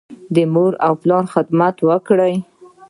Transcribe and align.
د 0.35 0.37
مور 0.53 0.73
او 0.85 0.93
پلار 1.01 1.25
خدمت 1.33 1.75
وکړئ. 1.89 2.33